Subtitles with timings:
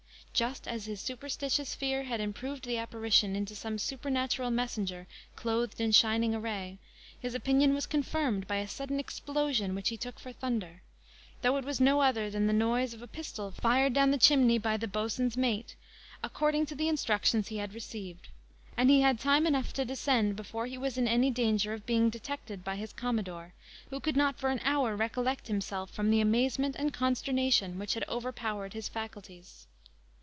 [0.33, 5.91] Just as his superstitious fear had improved the apparition into some supernatural messenger clothed in
[5.91, 6.79] shining array,
[7.19, 10.81] his opinion was confirmed by a sudden explosion, which he took for thunder,
[11.43, 14.57] though it was no other than the noise of a pistol fired down the chimney
[14.57, 15.75] by the boatswain's mate,
[16.23, 18.29] according to the instructions he had received;
[18.75, 22.09] and he had time enough to descend before he was in any danger of being
[22.09, 23.53] detected by his commodore,
[23.91, 28.07] who could not for an hour recollect himself from the amazement and consternation which had
[28.09, 29.67] overpowered his faculties.